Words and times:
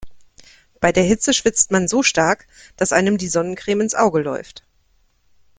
Bei 0.79 0.91
der 0.91 1.03
Hitze 1.03 1.31
schwitzt 1.31 1.69
man 1.69 1.87
so 1.87 2.01
stark, 2.01 2.47
dass 2.75 2.91
einem 2.91 3.19
die 3.19 3.27
Sonnencreme 3.27 3.81
ins 3.81 3.93
Auge 3.93 4.19
läuft. 4.23 4.63